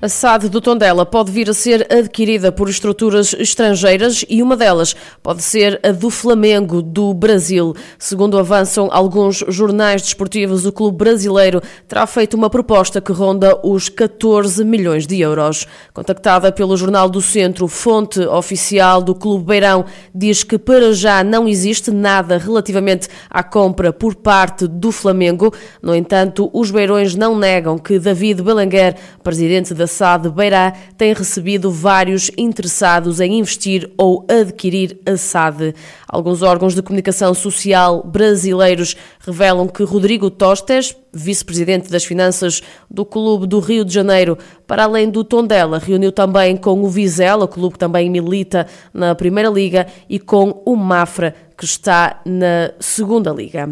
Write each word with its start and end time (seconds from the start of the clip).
A 0.00 0.08
SAD 0.08 0.48
do 0.48 0.60
Tondela 0.60 1.04
pode 1.04 1.32
vir 1.32 1.50
a 1.50 1.52
ser 1.52 1.84
adquirida 1.92 2.52
por 2.52 2.68
estruturas 2.68 3.34
estrangeiras 3.34 4.24
e 4.28 4.40
uma 4.40 4.56
delas 4.56 4.94
pode 5.20 5.42
ser 5.42 5.80
a 5.82 5.90
do 5.90 6.08
Flamengo 6.08 6.80
do 6.80 7.12
Brasil. 7.12 7.74
Segundo 7.98 8.38
avançam 8.38 8.88
alguns 8.92 9.42
jornais 9.48 10.00
desportivos, 10.00 10.64
o 10.64 10.70
clube 10.70 10.98
brasileiro 10.98 11.60
terá 11.88 12.06
feito 12.06 12.34
uma 12.34 12.48
proposta 12.48 13.00
que 13.00 13.10
ronda 13.10 13.58
os 13.64 13.88
14 13.88 14.64
milhões 14.64 15.04
de 15.04 15.20
euros. 15.20 15.66
Contactada 15.92 16.52
pelo 16.52 16.76
Jornal 16.76 17.10
do 17.10 17.20
Centro, 17.20 17.66
fonte 17.66 18.20
oficial 18.20 19.02
do 19.02 19.16
Clube 19.16 19.46
Beirão 19.46 19.84
diz 20.14 20.44
que 20.44 20.58
para 20.58 20.92
já 20.92 21.24
não 21.24 21.48
existe 21.48 21.90
nada 21.90 22.38
relativamente 22.38 23.08
à 23.28 23.42
compra 23.42 23.92
por 23.92 24.14
parte 24.14 24.68
do 24.68 24.92
Flamengo. 24.92 25.52
No 25.82 25.92
entanto, 25.92 26.48
os 26.52 26.70
beirões 26.70 27.16
não 27.16 27.36
negam 27.36 27.76
que 27.76 27.98
David 27.98 28.42
Belenguer, 28.42 28.94
presidente 29.24 29.74
da 29.74 29.87
SAD 29.88 30.30
Beirá 30.30 30.72
tem 30.96 31.12
recebido 31.12 31.70
vários 31.70 32.30
interessados 32.36 33.20
em 33.20 33.38
investir 33.38 33.90
ou 33.96 34.26
adquirir 34.28 35.00
a 35.04 35.16
SAD. 35.16 35.74
Alguns 36.06 36.42
órgãos 36.42 36.74
de 36.74 36.82
comunicação 36.82 37.34
social 37.34 38.02
brasileiros 38.02 38.96
revelam 39.20 39.66
que 39.66 39.82
Rodrigo 39.82 40.30
Tostes, 40.30 40.96
vice-presidente 41.12 41.90
das 41.90 42.04
finanças 42.04 42.62
do 42.90 43.04
Clube 43.04 43.46
do 43.46 43.58
Rio 43.58 43.84
de 43.84 43.92
Janeiro, 43.92 44.38
para 44.66 44.84
além 44.84 45.10
do 45.10 45.24
Tondela, 45.24 45.78
reuniu 45.78 46.12
também 46.12 46.56
com 46.56 46.82
o 46.82 46.88
Vizela, 46.88 47.48
clube 47.48 47.72
que 47.72 47.78
também 47.78 48.08
milita 48.08 48.66
na 48.92 49.14
Primeira 49.14 49.48
Liga, 49.48 49.86
e 50.08 50.18
com 50.18 50.62
o 50.64 50.76
Mafra, 50.76 51.34
que 51.56 51.64
está 51.64 52.20
na 52.24 52.72
Segunda 52.78 53.32
Liga. 53.32 53.68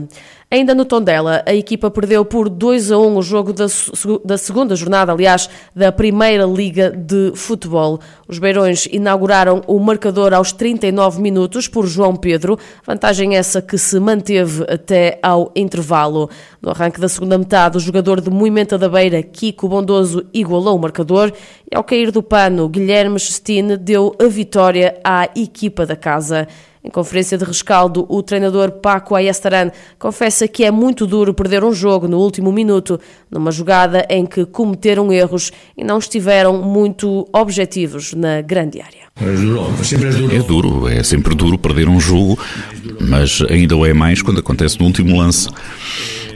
Ainda 0.48 0.76
no 0.76 0.84
Tondela, 0.84 1.42
a 1.44 1.52
equipa 1.52 1.90
perdeu 1.90 2.24
por 2.24 2.48
2 2.48 2.92
a 2.92 2.98
1 2.98 3.16
o 3.16 3.22
jogo 3.22 3.52
da, 3.52 3.66
da 4.24 4.38
segunda 4.38 4.76
jornada, 4.76 5.10
aliás, 5.10 5.50
da 5.74 5.90
Primeira 5.90 6.44
Liga 6.44 6.88
de 6.92 7.32
Futebol. 7.34 7.98
Os 8.28 8.38
Beirões 8.38 8.86
inauguraram 8.92 9.60
o 9.66 9.76
marcador 9.80 10.32
aos 10.32 10.52
39 10.52 11.20
minutos 11.20 11.66
por 11.66 11.84
João 11.84 12.14
Pedro, 12.14 12.56
vantagem 12.86 13.36
essa 13.36 13.60
que 13.60 13.76
se 13.76 13.98
manteve 13.98 14.62
até 14.68 15.18
ao 15.20 15.50
intervalo. 15.56 16.30
No 16.62 16.70
arranque 16.70 17.00
da 17.00 17.08
segunda 17.08 17.36
metade, 17.36 17.76
o 17.76 17.80
jogador 17.80 18.20
de 18.20 18.30
Moimenta 18.30 18.78
da 18.78 18.88
Beira, 18.88 19.20
Kiko 19.24 19.68
Bondoso, 19.68 20.26
igualou 20.32 20.76
o 20.76 20.80
marcador 20.80 21.32
e 21.68 21.74
ao 21.74 21.82
cair 21.82 22.12
do 22.12 22.22
pano, 22.22 22.68
Guilherme 22.68 23.18
Stine 23.18 23.76
deu 23.76 24.14
a 24.22 24.28
vitória 24.28 24.96
à 25.02 25.28
equipa 25.34 25.84
da 25.84 25.96
casa. 25.96 26.46
Em 26.86 26.90
conferência 26.90 27.36
de 27.36 27.44
rescaldo, 27.44 28.06
o 28.08 28.22
treinador 28.22 28.70
Paco 28.70 29.16
Ayastaran 29.16 29.72
confessa 29.98 30.46
que 30.46 30.62
é 30.62 30.70
muito 30.70 31.04
duro 31.04 31.34
perder 31.34 31.64
um 31.64 31.72
jogo 31.72 32.06
no 32.06 32.16
último 32.18 32.52
minuto, 32.52 33.00
numa 33.28 33.50
jogada 33.50 34.06
em 34.08 34.24
que 34.24 34.46
cometeram 34.46 35.12
erros 35.12 35.50
e 35.76 35.82
não 35.82 35.98
estiveram 35.98 36.62
muito 36.62 37.26
objetivos 37.32 38.14
na 38.14 38.40
grande 38.40 38.80
área. 38.80 39.06
É 39.20 40.38
duro, 40.46 40.86
é 40.86 41.02
sempre 41.02 41.34
duro 41.34 41.58
perder 41.58 41.88
um 41.88 41.98
jogo, 41.98 42.38
mas 43.00 43.42
ainda 43.50 43.74
o 43.74 43.84
é 43.84 43.92
mais 43.92 44.22
quando 44.22 44.38
acontece 44.38 44.78
no 44.78 44.86
último 44.86 45.18
lance. 45.18 45.48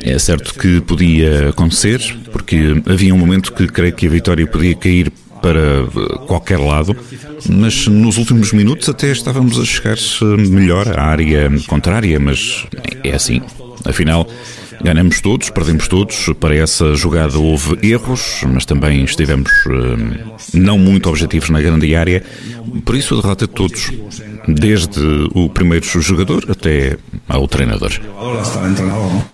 É 0.02 0.18
certo 0.18 0.54
que 0.54 0.80
podia 0.80 1.50
acontecer, 1.50 2.00
porque 2.32 2.82
havia 2.86 3.14
um 3.14 3.18
momento 3.18 3.52
que 3.52 3.68
creio 3.68 3.94
que 3.94 4.08
a 4.08 4.10
vitória 4.10 4.44
podia 4.48 4.74
cair 4.74 5.12
para 5.40 5.86
qualquer 6.26 6.58
lado, 6.58 6.96
mas 7.48 7.86
nos 7.86 8.18
últimos 8.18 8.52
minutos 8.52 8.88
até 8.88 9.10
estávamos 9.10 9.58
a 9.58 9.64
chegar 9.64 9.96
melhor 10.48 10.88
à 10.98 11.02
área 11.02 11.50
contrária, 11.66 12.18
mas 12.18 12.66
é 13.04 13.14
assim. 13.14 13.40
Afinal, 13.84 14.26
ganhamos 14.82 15.20
todos, 15.20 15.50
perdemos 15.50 15.88
todos. 15.88 16.30
Para 16.38 16.54
essa 16.54 16.94
jogada 16.94 17.38
houve 17.38 17.78
erros, 17.86 18.42
mas 18.46 18.64
também 18.64 19.04
estivemos 19.04 19.50
uh, 19.66 20.34
não 20.54 20.78
muito 20.78 21.08
objetivos 21.08 21.50
na 21.50 21.60
grande 21.60 21.94
área. 21.94 22.22
Por 22.84 22.94
isso, 22.94 23.14
a 23.14 23.20
derrota 23.20 23.46
de 23.46 23.52
todos, 23.52 23.90
desde 24.46 25.00
o 25.34 25.48
primeiro 25.48 25.86
jogador 26.00 26.44
até 26.50 26.96
ao 27.28 27.46
treinador. 27.46 27.92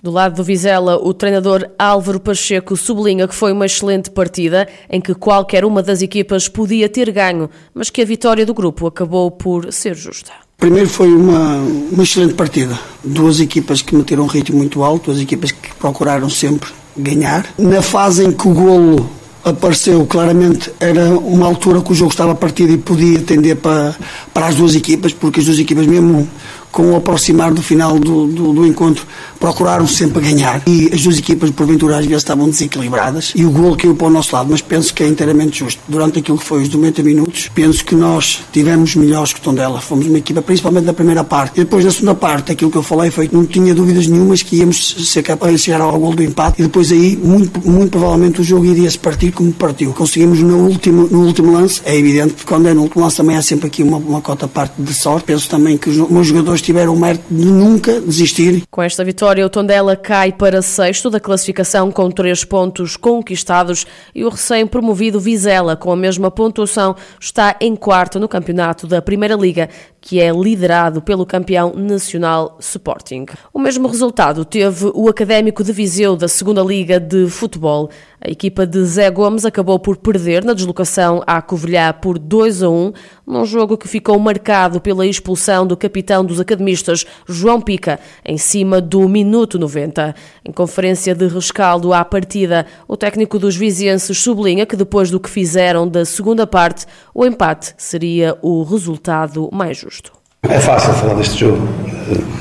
Do 0.03 0.11
lado 0.11 0.37
do 0.37 0.45
Vizela, 0.45 0.97
o 0.97 1.15
treinador 1.15 1.69
Álvaro 1.79 2.21
Pacheco 2.21 2.77
sublinha 2.77 3.27
que 3.29 3.35
foi 3.35 3.53
uma 3.53 3.67
excelente 3.67 4.11
partida 4.11 4.69
em 4.91 5.01
que 5.01 5.15
qualquer 5.15 5.65
uma 5.65 5.83
das 5.83 6.03
equipas 6.03 6.49
podia 6.49 6.89
ter 6.89 7.11
ganho, 7.11 7.49
mas 7.75 7.91
que 7.91 8.03
a 8.03 8.05
vitória 8.05 8.45
do 8.45 8.55
grupo 8.55 8.87
acabou 8.87 9.31
por 9.31 9.73
ser 9.73 9.95
justa. 9.95 10.33
Primeiro 10.57 10.89
foi 10.89 11.13
uma, 11.13 11.57
uma 11.93 12.03
excelente 12.03 12.35
partida. 12.35 12.79
Duas 13.05 13.41
equipas 13.41 13.83
que 13.83 13.95
meteram 13.95 14.25
um 14.25 14.27
ritmo 14.27 14.57
muito 14.57 14.83
alto, 14.83 15.07
duas 15.07 15.21
equipas 15.21 15.53
que 15.53 15.75
procuraram 15.75 16.31
sempre 16.31 16.71
ganhar. 16.97 17.47
Na 17.59 17.83
fase 17.83 18.25
em 18.25 18.33
que 18.33 18.49
o 18.49 18.55
golo 18.55 19.11
apareceu 19.47 20.05
claramente 20.07 20.73
era 20.81 21.17
uma 21.19 21.47
altura 21.47 21.81
que 21.81 21.93
o 21.93 21.95
jogo 21.95 22.11
estava 22.11 22.35
partido 22.35 22.73
e 22.73 22.79
podia 22.79 23.21
tender 23.21 23.55
para, 23.55 23.95
para 24.35 24.47
as 24.49 24.57
duas 24.57 24.75
equipas, 24.75 25.13
porque 25.13 25.39
as 25.39 25.47
duas 25.47 25.59
equipas 25.61 25.87
mesmo 25.87 26.29
com 26.73 26.91
o 26.93 26.97
aproximar 26.97 27.55
do 27.55 27.63
final 27.63 27.97
do, 27.97 28.27
do, 28.27 28.53
do, 28.53 28.67
encontro, 28.67 29.07
procuraram 29.39 29.87
sempre 29.87 30.21
ganhar. 30.23 30.63
E 30.67 30.91
as 30.93 31.03
duas 31.03 31.19
equipas, 31.19 31.51
porventura, 31.51 31.99
às 31.99 32.05
vezes 32.05 32.23
estavam 32.23 32.49
desequilibradas 32.49 33.33
e 33.35 33.45
o 33.45 33.51
gol 33.51 33.77
caiu 33.77 33.95
para 33.95 34.07
o 34.07 34.11
nosso 34.11 34.35
lado, 34.35 34.49
mas 34.51 34.61
penso 34.61 34.93
que 34.93 35.03
é 35.03 35.09
inteiramente 35.09 35.61
justo. 35.61 35.81
Durante 35.89 36.19
aquilo 36.19 36.39
que 36.39 36.45
foi 36.45 36.63
os 36.63 36.69
90 36.69 37.03
minutos, 37.03 37.51
penso 37.55 37.85
que 37.85 37.95
nós 37.95 38.41
tivemos 38.53 38.95
melhores 38.95 39.33
que 39.33 39.41
o 39.41 39.43
Tondela. 39.43 39.81
Fomos 39.81 40.07
uma 40.07 40.19
equipa, 40.19 40.43
principalmente 40.43 40.85
na 40.85 40.93
primeira 40.93 41.25
parte. 41.25 41.61
E 41.61 41.65
depois, 41.65 41.85
na 41.85 41.91
segunda 41.91 42.15
parte, 42.15 42.53
aquilo 42.53 42.71
que 42.71 42.77
eu 42.77 42.83
falei 42.83 43.11
foi 43.11 43.29
que 43.29 43.35
não 43.35 43.45
tinha 43.45 43.75
dúvidas 43.75 44.07
nenhumas 44.07 44.43
que 44.43 44.57
íamos 44.57 45.11
ser 45.11 45.23
capazes 45.23 45.61
de 45.61 45.63
chegar 45.67 45.81
ao 45.81 45.99
gol 45.99 46.15
do 46.15 46.23
empate 46.23 46.61
e 46.61 46.65
depois 46.65 46.91
aí, 46.93 47.17
muito, 47.17 47.67
muito 47.69 47.91
provavelmente, 47.91 48.41
o 48.41 48.45
jogo 48.45 48.65
iria 48.65 48.91
se 48.91 48.99
partir 48.99 49.33
como 49.33 49.53
partiu. 49.53 49.93
Conseguimos 49.93 50.41
no 50.41 50.67
último, 50.67 51.09
no 51.11 51.27
último 51.27 51.53
lance, 51.53 51.81
é 51.85 51.97
evidente 51.97 52.35
que 52.35 52.45
quando 52.45 52.69
é 52.69 52.75
no 52.75 52.83
último 52.83 53.03
lance 53.03 53.17
também 53.17 53.37
há 53.37 53.43
sempre 53.43 53.67
aqui 53.67 53.83
uma, 53.83 53.99
uma 53.99 54.21
cota 54.21 54.49
parte 54.49 54.81
de 54.81 54.95
sorte. 54.95 55.25
Penso 55.27 55.49
também 55.49 55.77
que 55.77 55.91
os 55.91 56.11
meus 56.11 56.27
jogadores 56.27 56.63
tiveram 56.63 56.95
o 56.95 56.99
mérito 56.99 57.25
de 57.31 57.45
nunca 57.45 58.01
desistir. 58.01 58.63
Com 58.71 58.83
esta 58.83 59.05
vitória, 59.05 59.26
o 59.27 59.51
Tondela 59.51 59.97
cai 59.97 60.31
para 60.31 60.63
sexto 60.63 61.11
da 61.11 61.19
classificação 61.19 61.91
com 61.91 62.09
três 62.13 62.45
pontos 62.45 62.97
conquistados 62.97 63.85
e 64.15 64.25
o 64.25 64.29
recém-promovido 64.29 65.19
Vizela, 65.19 65.75
com 65.75 65.91
a 65.91 65.97
mesma 65.97 66.31
pontuação, 66.31 66.95
está 67.21 67.57
em 67.61 67.75
quarto 67.75 68.21
no 68.21 68.29
campeonato 68.29 68.87
da 68.87 69.03
Primeira 69.03 69.35
Liga, 69.35 69.69
que 70.01 70.21
é 70.21 70.31
liderado 70.31 71.03
pelo 71.03 71.27
campeão 71.27 71.73
nacional 71.75 72.57
Sporting. 72.61 73.27
O 73.53 73.59
mesmo 73.59 73.89
resultado 73.89 74.45
teve 74.45 74.93
o 74.95 75.09
Académico 75.09 75.65
de 75.65 75.73
Viseu 75.73 76.15
da 76.15 76.29
Segunda 76.29 76.63
Liga 76.63 77.01
de 77.01 77.27
Futebol. 77.29 77.91
A 78.21 78.31
equipa 78.31 78.65
de 78.65 78.85
Zé 78.85 79.11
Gomes 79.11 79.45
acabou 79.45 79.81
por 79.81 79.97
perder 79.97 80.45
na 80.45 80.55
deslocação 80.55 81.23
à 81.27 81.43
Covilhã 81.43 81.93
por 81.93 82.19
2 82.19 82.63
a 82.63 82.71
1, 82.71 82.93
num 83.27 83.45
jogo 83.45 83.77
que 83.77 83.89
ficou 83.89 84.17
marcado 84.19 84.81
pela 84.81 85.05
expulsão 85.05 85.67
do 85.67 85.77
capitão 85.77 86.25
dos 86.25 86.39
academistas, 86.39 87.05
João 87.27 87.61
Pica, 87.61 87.99
em 88.25 88.39
cima 88.39 88.81
do 88.81 89.09
minuto 89.17 89.59
90. 89.59 90.15
Em 90.45 90.53
conferência 90.53 91.15
de 91.15 91.27
rescaldo 91.27 91.95
à 91.95 92.05
partida, 92.05 92.67
o 92.87 92.99
técnico 92.99 93.39
dos 93.39 93.57
vizienses 93.57 94.19
sublinha 94.19 94.67
que 94.67 94.77
depois 94.77 95.11
do 95.11 95.19
que 95.19 95.31
fizeram 95.31 95.89
da 95.89 96.05
segunda 96.05 96.47
parte, 96.47 96.85
o 97.15 97.25
empate 97.25 97.73
seria 97.79 98.37
o 98.43 98.63
resultado 98.63 99.49
mais 99.51 99.79
justo. 99.79 100.13
É 100.43 100.61
fácil 100.61 100.93
falar 100.93 101.15
deste 101.15 101.41
jogo. 101.41 101.67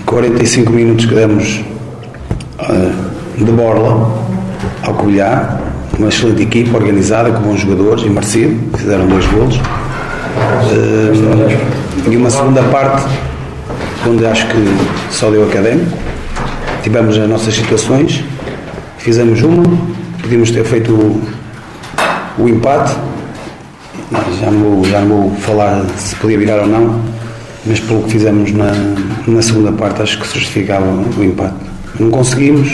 45 0.05 0.69
minutos 0.69 1.05
que 1.05 1.15
demos 1.15 1.63
uh, 2.59 2.93
de 3.37 3.51
borla 3.51 4.13
ao 4.83 4.95
Covilhã, 4.95 5.57
uma 5.97 6.09
excelente 6.09 6.43
equipa 6.43 6.77
organizada, 6.77 7.31
com 7.31 7.39
bons 7.39 7.61
jogadores 7.61 8.03
e 8.03 8.09
merecido, 8.09 8.77
fizeram 8.77 9.07
dois 9.07 9.25
golos. 9.27 9.55
Uh, 9.55 9.61
e 12.11 12.17
uma 12.17 12.29
segunda 12.29 12.61
parte 12.63 13.05
onde 14.05 14.25
acho 14.25 14.45
que 14.47 14.57
só 15.09 15.31
deu 15.31 15.45
académico. 15.45 16.14
Tivemos 16.85 17.17
as 17.17 17.27
nossas 17.27 17.55
situações, 17.55 18.23
fizemos 18.99 19.41
uma, 19.41 19.63
podíamos 20.21 20.51
ter 20.51 20.63
feito 20.63 20.93
o, 20.93 21.19
o 22.37 22.47
empate. 22.47 22.95
Já 24.39 24.51
não, 24.51 24.59
vou, 24.59 24.85
já 24.85 25.01
não 25.01 25.07
vou 25.07 25.35
falar 25.37 25.83
se 25.97 26.15
podia 26.17 26.37
virar 26.37 26.59
ou 26.61 26.67
não, 26.67 27.01
mas 27.65 27.79
pelo 27.79 28.03
que 28.03 28.11
fizemos 28.11 28.51
na, 28.51 28.71
na 29.25 29.41
segunda 29.41 29.71
parte 29.71 30.03
acho 30.03 30.19
que 30.19 30.27
se 30.27 30.37
justificava 30.37 30.85
o 30.85 31.23
empate. 31.23 31.55
Não 31.99 32.11
conseguimos, 32.11 32.69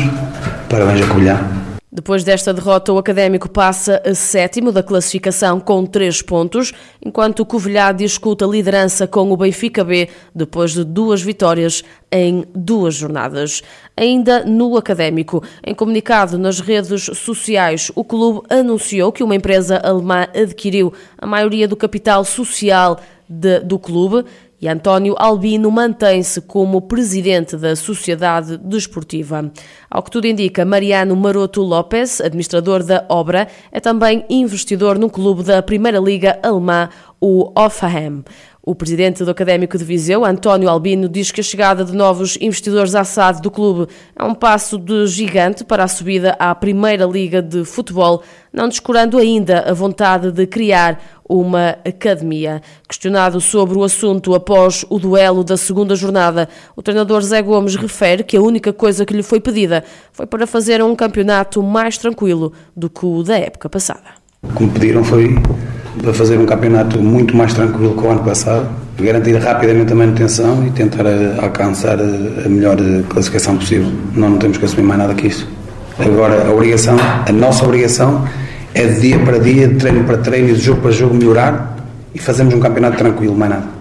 parabéns 0.67 1.03
a 1.03 1.07
Covilhã. 1.07 1.50
Depois 1.93 2.23
desta 2.23 2.53
derrota, 2.53 2.93
o 2.93 2.97
Académico 2.97 3.49
passa 3.49 4.01
a 4.05 4.15
sétimo 4.15 4.71
da 4.71 4.81
classificação 4.81 5.59
com 5.59 5.85
três 5.85 6.21
pontos, 6.21 6.71
enquanto 7.05 7.41
o 7.41 7.45
Covilhã 7.45 7.93
discuta 7.93 8.45
a 8.45 8.47
liderança 8.47 9.05
com 9.05 9.29
o 9.29 9.35
Benfica 9.35 9.83
B 9.83 10.07
depois 10.33 10.71
de 10.71 10.85
duas 10.85 11.21
vitórias 11.21 11.83
em 12.09 12.45
duas 12.55 12.95
jornadas. 12.95 13.61
Ainda 13.97 14.45
no 14.45 14.77
Académico, 14.77 15.43
em 15.67 15.75
comunicado 15.75 16.37
nas 16.37 16.61
redes 16.61 17.09
sociais, 17.17 17.91
o 17.93 18.05
clube 18.05 18.39
anunciou 18.49 19.11
que 19.11 19.21
uma 19.21 19.35
empresa 19.35 19.75
alemã 19.83 20.29
adquiriu 20.33 20.93
a 21.17 21.27
maioria 21.27 21.67
do 21.67 21.75
capital 21.75 22.23
social 22.23 23.01
de, 23.27 23.59
do 23.59 23.77
clube 23.77 24.23
e 24.61 24.67
António 24.67 25.15
Albino 25.17 25.71
mantém-se 25.71 26.39
como 26.39 26.81
presidente 26.81 27.57
da 27.57 27.75
Sociedade 27.75 28.57
Desportiva. 28.57 29.51
Ao 29.89 30.03
que 30.03 30.11
tudo 30.11 30.27
indica, 30.27 30.63
Mariano 30.63 31.15
Maroto 31.15 31.61
Lopes, 31.63 32.21
administrador 32.21 32.83
da 32.83 33.03
obra, 33.09 33.47
é 33.71 33.79
também 33.79 34.23
investidor 34.29 34.99
no 34.99 35.09
clube 35.09 35.41
da 35.41 35.63
Primeira 35.63 35.99
Liga 35.99 36.39
Alemã, 36.43 36.89
o 37.19 37.51
Offenheim. 37.59 38.23
O 38.63 38.75
presidente 38.75 39.23
do 39.23 39.31
Académico 39.31 39.75
de 39.75 39.83
Viseu, 39.83 40.23
António 40.23 40.69
Albino, 40.69 41.09
diz 41.09 41.31
que 41.31 41.41
a 41.41 41.43
chegada 41.43 41.83
de 41.83 41.95
novos 41.95 42.37
investidores 42.39 42.93
à 42.93 43.03
SAD 43.03 43.41
do 43.41 43.49
clube 43.49 43.91
é 44.15 44.23
um 44.23 44.35
passo 44.35 44.77
de 44.77 45.07
gigante 45.07 45.63
para 45.63 45.83
a 45.83 45.87
subida 45.87 46.35
à 46.37 46.53
Primeira 46.53 47.05
Liga 47.05 47.41
de 47.41 47.65
Futebol, 47.65 48.21
não 48.53 48.69
descurando 48.69 49.17
ainda 49.17 49.61
a 49.61 49.73
vontade 49.73 50.31
de 50.31 50.45
criar 50.45 51.01
uma 51.27 51.69
academia. 51.83 52.61
Questionado 52.87 53.41
sobre 53.41 53.75
o 53.79 53.83
assunto 53.83 54.35
após 54.35 54.85
o 54.91 54.99
duelo 54.99 55.43
da 55.43 55.57
segunda 55.57 55.95
jornada, 55.95 56.47
o 56.75 56.83
treinador 56.83 57.21
Zé 57.23 57.41
Gomes 57.41 57.75
refere 57.75 58.23
que 58.23 58.37
a 58.37 58.41
única 58.41 58.71
coisa 58.71 59.07
que 59.07 59.13
lhe 59.15 59.23
foi 59.23 59.39
pedida 59.39 59.83
foi 60.13 60.27
para 60.27 60.45
fazer 60.45 60.83
um 60.83 60.95
campeonato 60.95 61.63
mais 61.63 61.97
tranquilo 61.97 62.53
do 62.77 62.91
que 62.91 63.07
o 63.07 63.23
da 63.23 63.39
época 63.39 63.67
passada. 63.67 64.21
O 64.43 64.53
que 64.53 64.63
me 64.63 64.71
pediram 64.71 65.03
foi 65.03 65.29
para 65.99 66.13
fazer 66.13 66.37
um 66.37 66.45
campeonato 66.45 66.99
muito 66.99 67.35
mais 67.35 67.53
tranquilo 67.53 67.95
que 67.95 68.05
o 68.05 68.09
ano 68.09 68.23
passado, 68.23 68.67
garantir 68.99 69.35
rapidamente 69.35 69.91
a 69.91 69.95
manutenção 69.95 70.65
e 70.65 70.69
tentar 70.71 71.05
eh, 71.05 71.35
alcançar 71.41 71.99
eh, 71.99 72.45
a 72.45 72.49
melhor 72.49 72.77
eh, 72.79 73.03
classificação 73.09 73.57
possível. 73.57 73.91
Nós 74.15 74.29
não 74.29 74.37
temos 74.37 74.57
que 74.57 74.65
assumir 74.65 74.83
mais 74.83 74.99
nada 74.99 75.13
que 75.13 75.27
isso. 75.27 75.47
Agora, 75.99 76.47
a 76.47 76.51
obrigação, 76.51 76.95
a 77.27 77.31
nossa 77.31 77.65
obrigação 77.65 78.27
é 78.73 78.85
de 78.85 79.01
dia 79.01 79.19
para 79.19 79.39
dia, 79.39 79.67
de 79.67 79.75
treino 79.75 80.03
para 80.03 80.17
treino 80.17 80.49
e 80.49 80.53
de 80.53 80.61
jogo 80.61 80.81
para 80.81 80.91
jogo 80.91 81.13
melhorar 81.13 81.77
e 82.13 82.19
fazermos 82.19 82.53
um 82.53 82.59
campeonato 82.59 82.97
tranquilo, 82.97 83.35
mais 83.35 83.51
nada. 83.51 83.80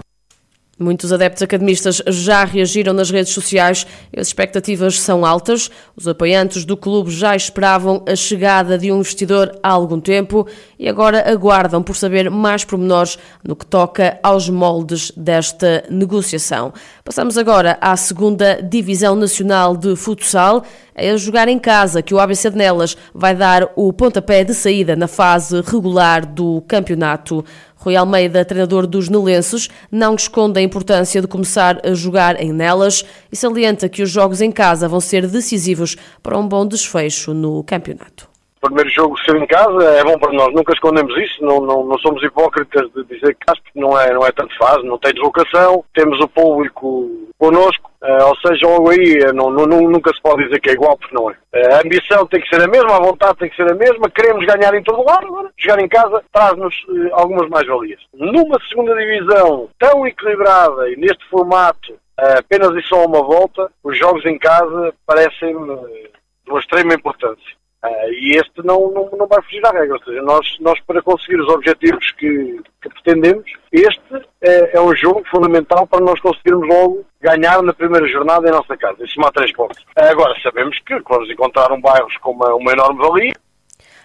Muitos 0.81 1.13
adeptos 1.13 1.43
academistas 1.43 2.01
já 2.07 2.43
reagiram 2.43 2.91
nas 2.91 3.11
redes 3.11 3.31
sociais 3.31 3.85
as 4.17 4.25
expectativas 4.25 4.99
são 4.99 5.23
altas. 5.23 5.69
Os 5.95 6.07
apoiantes 6.07 6.65
do 6.65 6.75
clube 6.75 7.11
já 7.11 7.35
esperavam 7.35 8.03
a 8.07 8.15
chegada 8.15 8.79
de 8.79 8.91
um 8.91 8.97
investidor 8.97 9.51
há 9.61 9.69
algum 9.69 9.99
tempo 9.99 10.47
e 10.79 10.89
agora 10.89 11.31
aguardam 11.31 11.83
por 11.83 11.95
saber 11.95 12.31
mais 12.31 12.65
pormenores 12.65 13.19
no 13.47 13.55
que 13.55 13.65
toca 13.65 14.19
aos 14.23 14.49
moldes 14.49 15.11
desta 15.15 15.83
negociação. 15.87 16.73
Passamos 17.03 17.37
agora 17.37 17.77
à 17.79 17.95
segunda 17.95 18.59
Divisão 18.59 19.15
Nacional 19.15 19.77
de 19.77 19.95
Futsal. 19.95 20.63
É 20.95 21.11
a 21.11 21.17
jogar 21.17 21.47
em 21.47 21.57
casa 21.57 22.01
que 22.01 22.13
o 22.13 22.19
ABC 22.19 22.49
de 22.49 22.57
Nelas 22.57 22.97
vai 23.13 23.35
dar 23.35 23.71
o 23.75 23.93
pontapé 23.93 24.43
de 24.43 24.53
saída 24.53 24.95
na 24.95 25.07
fase 25.07 25.61
regular 25.61 26.25
do 26.25 26.61
campeonato. 26.67 27.45
Rui 27.81 27.95
Almeida, 27.95 28.45
treinador 28.45 28.85
dos 28.85 29.09
Nelenses, 29.09 29.67
não 29.91 30.13
esconde 30.13 30.59
a 30.59 30.61
importância 30.61 31.19
de 31.19 31.27
começar 31.27 31.83
a 31.83 31.95
jogar 31.95 32.39
em 32.39 32.53
Nelas 32.53 33.03
e 33.31 33.35
salienta 33.35 33.89
que 33.89 34.03
os 34.03 34.09
jogos 34.09 34.39
em 34.39 34.51
casa 34.51 34.87
vão 34.87 34.99
ser 34.99 35.25
decisivos 35.25 35.97
para 36.21 36.37
um 36.37 36.47
bom 36.47 36.63
desfecho 36.65 37.33
no 37.33 37.63
campeonato 37.63 38.30
primeiro 38.61 38.89
jogo 38.89 39.19
ser 39.19 39.35
em 39.35 39.47
casa 39.47 39.83
é 39.83 40.03
bom 40.03 40.17
para 40.17 40.31
nós, 40.31 40.53
nunca 40.53 40.73
escondemos 40.73 41.17
isso, 41.17 41.43
não, 41.43 41.59
não, 41.59 41.83
não 41.83 41.97
somos 41.99 42.23
hipócritas 42.23 42.89
de 42.93 43.03
dizer 43.05 43.35
que 43.35 43.79
não 43.79 43.99
é, 43.99 44.13
não 44.13 44.25
é 44.25 44.31
tanto 44.31 44.55
fácil, 44.57 44.83
não 44.83 44.97
tem 44.97 45.13
deslocação, 45.13 45.83
temos 45.93 46.19
o 46.19 46.27
público 46.27 47.09
connosco, 47.41 47.89
uh, 48.03 48.27
ou 48.27 48.35
seja, 48.37 48.67
logo 48.67 48.91
aí 48.91 49.17
eh, 49.19 49.33
não, 49.33 49.49
não, 49.49 49.65
nunca 49.65 50.13
se 50.13 50.21
pode 50.21 50.43
dizer 50.45 50.59
que 50.59 50.69
é 50.69 50.73
igual, 50.73 50.95
porque 50.95 51.15
não 51.15 51.31
é. 51.31 51.33
Uh, 51.33 51.73
a 51.73 51.79
ambição 51.83 52.27
tem 52.27 52.39
que 52.39 52.47
ser 52.49 52.61
a 52.61 52.67
mesma, 52.67 52.95
a 52.95 52.99
vontade 52.99 53.39
tem 53.39 53.49
que 53.49 53.55
ser 53.55 53.71
a 53.71 53.73
mesma, 53.73 54.11
queremos 54.11 54.45
ganhar 54.45 54.71
em 54.75 54.83
todo 54.83 55.03
lado, 55.03 55.25
agora 55.25 55.49
jogar 55.57 55.81
em 55.81 55.87
casa 55.87 56.23
traz-nos 56.31 56.75
uh, 56.83 57.09
algumas 57.13 57.49
mais-valias. 57.49 57.99
Numa 58.13 58.59
segunda 58.69 58.95
divisão 58.95 59.69
tão 59.79 60.05
equilibrada 60.05 60.87
e 60.91 60.95
neste 60.97 61.27
formato, 61.29 61.95
apenas 62.15 62.75
e 62.75 62.87
só 62.87 63.03
uma 63.05 63.23
volta, 63.23 63.71
os 63.83 63.97
jogos 63.97 64.23
em 64.27 64.37
casa 64.37 64.93
parecem 65.07 65.53
de 65.53 66.51
uma 66.51 66.59
extrema 66.59 66.93
importância. 66.93 67.60
Uh, 67.83 68.13
e 68.13 68.37
este 68.37 68.63
não, 68.63 68.91
não, 68.91 69.09
não 69.17 69.27
vai 69.27 69.41
fugir 69.41 69.65
à 69.65 69.71
regra. 69.71 69.95
Ou 69.95 70.03
seja, 70.03 70.21
nós, 70.21 70.45
nós 70.59 70.79
para 70.81 71.01
conseguir 71.01 71.41
os 71.41 71.49
objetivos 71.49 72.11
que, 72.11 72.61
que 72.81 72.89
pretendemos, 72.89 73.51
este 73.71 74.01
é, 74.41 74.77
é, 74.77 74.81
um 74.81 74.95
jogo 74.95 75.23
fundamental 75.31 75.87
para 75.87 76.03
nós 76.03 76.19
conseguirmos 76.19 76.67
logo 76.67 77.03
ganhar 77.19 77.61
na 77.63 77.73
primeira 77.73 78.07
jornada 78.07 78.47
em 78.47 78.51
nossa 78.51 78.77
casa, 78.77 79.03
e 79.03 79.09
somar 79.09 79.31
três 79.31 79.51
pontos. 79.53 79.81
Uh, 79.97 80.11
agora, 80.11 80.35
sabemos 80.43 80.77
que 80.85 80.99
vamos 81.09 81.29
encontrar 81.29 81.71
um 81.71 81.81
bairros 81.81 82.15
com 82.17 82.31
uma, 82.31 82.53
uma 82.53 82.71
enorme 82.71 82.99
valia, 82.99 83.33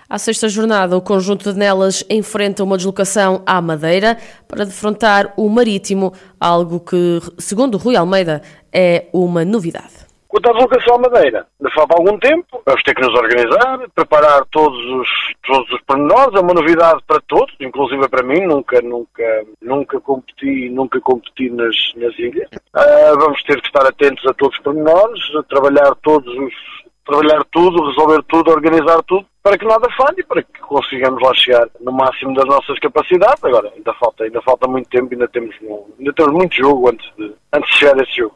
à 0.09 0.19
sexta 0.19 0.49
jornada, 0.49 0.97
o 0.97 1.03
conjunto 1.03 1.53
de 1.53 1.59
Nelas 1.59 2.05
enfrenta 2.09 2.63
uma 2.63 2.77
deslocação 2.77 3.43
à 3.45 3.61
Madeira 3.61 4.17
para 4.47 4.65
defrontar 4.65 5.35
o 5.37 5.49
Marítimo, 5.49 6.13
algo 6.39 6.79
que, 6.79 7.21
segundo 7.39 7.77
Rui 7.77 7.97
Almeida, 7.97 8.41
é 8.73 9.07
uma 9.13 9.45
novidade. 9.45 10.06
Quanto 10.29 10.51
à 10.51 10.53
deslocação 10.53 10.97
à 10.97 10.99
Madeira, 10.99 11.47
ainda 11.61 11.75
falta 11.75 11.97
algum 11.97 12.19
tempo, 12.19 12.61
vamos 12.67 12.83
ter 12.83 12.95
que 12.95 13.03
nos 13.03 13.15
organizar, 13.15 13.79
preparar 13.95 14.45
todos 14.51 14.79
os, 14.87 15.09
todos 15.47 15.71
os 15.73 15.81
pormenores, 15.83 16.35
é 16.35 16.41
uma 16.41 16.55
novidade 16.55 17.01
para 17.07 17.21
todos, 17.29 17.55
inclusive 17.61 18.09
para 18.09 18.25
mim, 18.25 18.41
nunca, 18.47 18.81
nunca, 18.83 19.45
nunca 19.63 20.01
competi, 20.01 20.69
nunca 20.71 21.01
competi 21.01 21.49
nas, 21.51 21.77
nas 21.97 22.19
ilhas. 22.19 22.49
Uh, 22.75 23.19
vamos 23.19 23.43
ter 23.45 23.61
que 23.61 23.67
estar 23.69 23.87
atentos 23.87 24.27
a 24.27 24.35
todos 24.35 24.57
os 24.57 24.63
pormenores, 24.63 25.21
trabalhar 25.49 25.95
todos 26.03 26.35
os, 26.37 26.55
trabalhar 27.07 27.45
tudo, 27.53 27.87
resolver 27.89 28.23
tudo, 28.25 28.51
organizar 28.51 29.03
tudo, 29.05 29.25
para 29.43 29.57
que 29.57 29.65
nada 29.65 29.89
falhe, 29.97 30.25
para 30.25 30.43
que 30.43 30.61
consigamos 30.61 31.23
lá 31.23 31.33
chegar 31.35 31.69
no 31.81 31.93
máximo 31.93 32.35
das 32.35 32.47
nossas 32.47 32.79
capacidades. 32.81 33.43
Agora, 33.45 33.73
ainda 33.75 33.95
falta, 33.95 34.25
ainda 34.25 34.43
falta 34.43 34.67
muito 34.67 34.91
tempo, 34.91 35.09
ainda 35.13 35.29
temos, 35.29 35.55
ainda 35.99 36.13
temos 36.13 36.33
muito 36.33 36.57
jogo 36.57 36.91
antes 36.91 37.09
de, 37.17 37.33
antes 37.53 37.71
de 37.71 37.77
chegar 37.77 37.99
a 37.99 38.03
esse 38.03 38.17
jogo. 38.17 38.35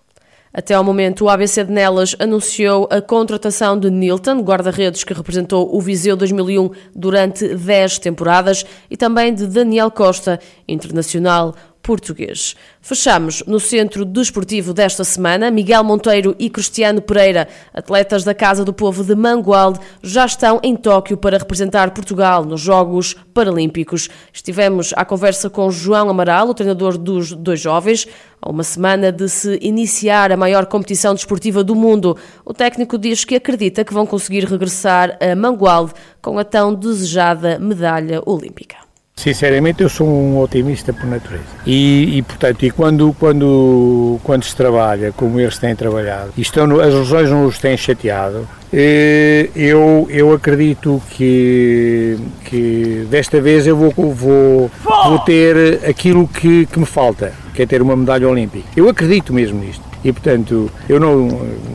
Até 0.53 0.75
ao 0.75 0.83
momento, 0.83 1.25
o 1.25 1.29
ABC 1.29 1.63
de 1.63 1.71
Nelas 1.71 2.17
anunciou 2.19 2.89
a 2.91 3.01
contratação 3.01 3.79
de 3.79 3.89
Nilton, 3.89 4.41
guarda-redes 4.41 5.05
que 5.05 5.15
representou 5.15 5.73
o 5.73 5.81
Viseu 5.81 6.17
2001 6.17 6.71
durante 6.93 7.55
10 7.55 8.01
temporadas, 8.01 8.67
e 8.91 8.97
também 8.97 9.33
de 9.33 9.47
Daniel 9.47 9.93
Costa, 9.93 10.41
internacional 10.67 11.55
português. 11.83 12.55
Fechamos 12.81 13.43
no 13.47 13.59
centro 13.59 14.05
desportivo 14.05 14.73
desta 14.73 15.05
semana. 15.05 15.51
Miguel 15.51 15.85
Monteiro 15.85 16.35
e 16.39 16.49
Cristiano 16.49 17.01
Pereira, 17.01 17.49
atletas 17.75 18.25
da 18.25 18.35
Casa 18.35 18.65
do 18.65 18.73
Povo 18.73 19.05
de 19.05 19.15
Mangualde, 19.15 19.81
já 20.03 20.25
estão 20.25 20.61
em 20.63 20.77
Tóquio 20.77 21.17
para 21.17 21.39
representar 21.39 21.91
Portugal 21.91 22.45
nos 22.45 22.61
Jogos 22.61 23.15
Paralímpicos. 23.35 24.09
Estivemos 24.33 24.93
à 24.97 25.05
conversa 25.05 25.51
com 25.51 25.71
João 25.71 26.11
Amaral, 26.11 26.49
o 26.49 26.55
treinador 26.55 26.97
dos 26.97 27.33
dois 27.33 27.61
jovens, 27.61 28.07
a 28.41 28.51
uma 28.51 28.63
semana 28.63 29.13
de 29.13 29.29
se 29.29 29.59
iniciar 29.61 30.33
a 30.33 30.37
maior 30.37 30.67
competição 30.67 31.15
desportiva 31.15 31.63
do 31.63 31.75
mundo. 31.75 32.17
O 32.45 32.55
técnico 32.55 32.97
diz 32.97 33.25
que 33.25 33.35
acredita 33.35 33.85
que 33.85 33.95
vão 33.95 34.07
conseguir 34.07 34.45
regressar 34.45 35.19
a 35.21 35.35
Mangualde 35.35 35.93
com 36.23 36.39
a 36.39 36.45
tão 36.45 36.75
desejada 36.75 37.59
medalha 37.59 38.23
olímpica. 38.25 38.90
Sinceramente, 39.21 39.83
eu 39.83 39.89
sou 39.91 40.09
um 40.09 40.41
otimista 40.41 40.95
por 40.95 41.05
natureza. 41.05 41.45
E, 41.67 42.17
e, 42.17 42.23
portanto, 42.23 42.65
e 42.65 42.71
quando, 42.71 43.15
quando, 43.19 44.19
quando 44.25 44.45
se 44.45 44.57
trabalha 44.57 45.13
como 45.15 45.39
eles 45.39 45.59
têm 45.59 45.77
trabalhado, 45.77 46.33
e 46.39 46.41
estão, 46.41 46.81
as 46.81 46.95
lesões 46.95 47.29
não 47.29 47.45
os 47.45 47.59
têm 47.59 47.77
chateado, 47.77 48.49
eh, 48.73 49.51
eu, 49.55 50.09
eu 50.09 50.33
acredito 50.33 51.03
que, 51.11 52.17
que 52.47 53.07
desta 53.11 53.43
vez 53.43 53.67
eu 53.67 53.77
vou, 53.77 53.93
vou, 54.11 54.71
vou 54.83 55.19
ter 55.19 55.81
aquilo 55.87 56.27
que, 56.27 56.65
que 56.65 56.79
me 56.79 56.87
falta, 56.87 57.35
que 57.53 57.61
é 57.61 57.67
ter 57.67 57.83
uma 57.83 57.95
medalha 57.95 58.27
olímpica. 58.27 58.67
Eu 58.75 58.89
acredito 58.89 59.35
mesmo 59.35 59.61
nisto. 59.61 59.90
E, 60.05 60.13
portanto, 60.13 60.71
eu 60.89 60.99
não, 60.99 61.29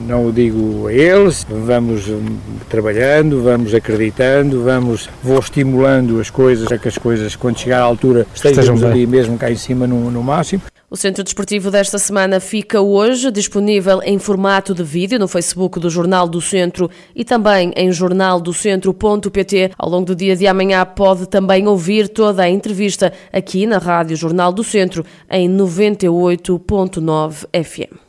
não 0.07 0.27
o 0.27 0.31
digo 0.31 0.87
a 0.87 0.93
eles, 0.93 1.45
vamos 1.49 2.05
trabalhando, 2.69 3.43
vamos 3.43 3.73
acreditando, 3.73 4.63
vamos, 4.63 5.09
vou 5.23 5.39
estimulando 5.39 6.19
as 6.19 6.29
coisas, 6.29 6.67
para 6.67 6.77
que 6.77 6.87
as 6.87 6.97
coisas, 6.97 7.35
quando 7.35 7.59
chegar 7.59 7.81
à 7.81 7.83
altura, 7.83 8.25
estejamos 8.33 8.83
ali 8.83 9.05
mesmo 9.05 9.37
cá 9.37 9.51
em 9.51 9.55
cima 9.55 9.85
no, 9.85 10.09
no 10.09 10.23
máximo. 10.23 10.61
O 10.87 10.95
Centro 10.95 11.23
Desportivo 11.23 11.71
desta 11.71 11.97
semana 11.97 12.39
fica 12.39 12.79
hoje 12.79 13.31
disponível 13.31 14.01
em 14.03 14.19
formato 14.19 14.73
de 14.73 14.83
vídeo 14.83 15.19
no 15.19 15.27
Facebook 15.27 15.79
do 15.79 15.89
Jornal 15.89 16.27
do 16.27 16.39
Centro 16.39 16.89
e 17.15 17.25
também 17.25 17.73
em 17.75 17.91
jornaldocentro.pt. 17.91 19.71
Ao 19.77 19.89
longo 19.89 20.05
do 20.05 20.15
dia 20.15 20.35
de 20.35 20.45
amanhã 20.47 20.85
pode 20.85 21.27
também 21.27 21.67
ouvir 21.67 22.07
toda 22.07 22.43
a 22.43 22.49
entrevista 22.49 23.11
aqui 23.33 23.65
na 23.65 23.79
Rádio 23.79 24.15
Jornal 24.15 24.53
do 24.53 24.63
Centro 24.63 25.03
em 25.29 25.49
98.9 25.49 27.47
FM. 27.63 28.05